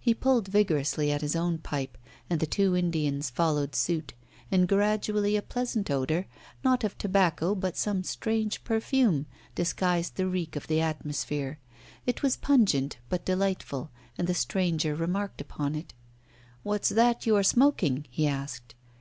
He 0.00 0.12
pulled 0.12 0.48
vigorously 0.48 1.12
at 1.12 1.20
his 1.20 1.36
own 1.36 1.58
pipe, 1.58 1.96
and 2.28 2.40
the 2.40 2.48
two 2.48 2.74
Indians 2.74 3.30
followed 3.30 3.76
suit. 3.76 4.12
And 4.50 4.66
gradually 4.66 5.36
a 5.36 5.40
pleasant 5.42 5.88
odour, 5.88 6.26
not 6.64 6.82
of 6.82 6.98
tobacco 6.98 7.54
but 7.54 7.76
some 7.76 8.02
strange 8.02 8.64
perfume, 8.64 9.26
disguised 9.54 10.16
the 10.16 10.26
reek 10.26 10.56
of 10.56 10.66
the 10.66 10.80
atmosphere. 10.80 11.60
It 12.06 12.24
was 12.24 12.36
pungent 12.36 12.96
but 13.08 13.24
delightful, 13.24 13.92
and 14.18 14.26
the 14.26 14.34
stranger 14.34 14.96
remarked 14.96 15.40
upon 15.40 15.76
it. 15.76 15.94
"What's 16.64 16.88
that 16.88 17.24
you 17.24 17.36
are 17.36 17.44
smoking?" 17.44 18.06
he 18.10 18.26
asked. 18.26 18.74